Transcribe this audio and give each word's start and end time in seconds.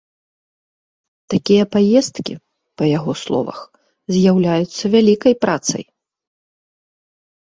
Такія 1.33 1.63
паездкі, 1.73 2.33
па 2.81 2.87
яго 2.97 3.11
словах, 3.23 3.59
з'яўляюцца 4.15 4.83
вялікай 4.97 5.33
працай. 5.43 5.83